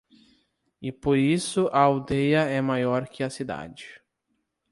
e 0.81 0.91
por 0.91 1.15
isso 1.15 1.67
a 1.67 1.77
aldeia 1.81 2.41
é 2.45 2.59
maior 2.59 3.07
que 3.07 3.21
a 3.21 3.29
cidade... 3.29 4.01